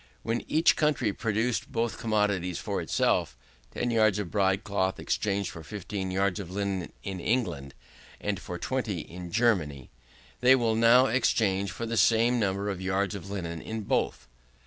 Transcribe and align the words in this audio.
When 0.23 0.41
each 0.47 0.75
country 0.75 1.13
produced 1.13 1.71
both 1.71 1.99
commodities 1.99 2.57
for 2.57 2.81
itself, 2.81 3.37
10 3.75 3.91
yards 3.91 4.17
of 4.17 4.31
broad 4.31 4.63
cloth 4.63 4.99
exchanged 4.99 5.51
for 5.51 5.61
15 5.63 6.09
yards 6.09 6.39
of 6.39 6.49
linen 6.49 6.91
in 7.03 7.19
England, 7.19 7.75
and 8.19 8.39
for 8.39 8.57
20 8.57 9.01
in 9.01 9.31
Germany. 9.31 9.91
They 10.39 10.55
will 10.55 10.73
now 10.73 11.05
exchange 11.05 11.69
for 11.71 11.85
the 11.85 11.97
same 11.97 12.39
number 12.39 12.67
of 12.67 12.81
yards 12.81 13.13
of 13.13 13.29
linen 13.29 13.61
in 13.61 13.81
both. 13.81 14.27